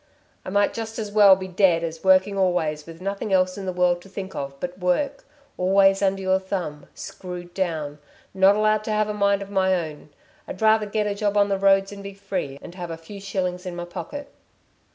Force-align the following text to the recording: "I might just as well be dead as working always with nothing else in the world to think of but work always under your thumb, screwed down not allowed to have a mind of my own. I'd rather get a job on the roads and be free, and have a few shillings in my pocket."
"I 0.43 0.49
might 0.49 0.73
just 0.73 0.97
as 0.97 1.11
well 1.11 1.35
be 1.35 1.47
dead 1.47 1.83
as 1.83 2.03
working 2.03 2.35
always 2.35 2.87
with 2.87 3.01
nothing 3.03 3.31
else 3.31 3.55
in 3.55 3.67
the 3.67 3.71
world 3.71 4.01
to 4.01 4.09
think 4.09 4.33
of 4.33 4.59
but 4.59 4.79
work 4.79 5.23
always 5.59 6.01
under 6.01 6.23
your 6.23 6.39
thumb, 6.39 6.87
screwed 6.95 7.53
down 7.53 7.99
not 8.33 8.55
allowed 8.55 8.83
to 8.85 8.91
have 8.91 9.09
a 9.09 9.13
mind 9.13 9.43
of 9.43 9.51
my 9.51 9.75
own. 9.75 10.09
I'd 10.47 10.59
rather 10.59 10.87
get 10.87 11.05
a 11.05 11.13
job 11.13 11.37
on 11.37 11.49
the 11.49 11.59
roads 11.59 11.91
and 11.91 12.01
be 12.01 12.15
free, 12.15 12.57
and 12.63 12.73
have 12.73 12.89
a 12.89 12.97
few 12.97 13.19
shillings 13.21 13.67
in 13.67 13.75
my 13.75 13.85
pocket." 13.85 14.31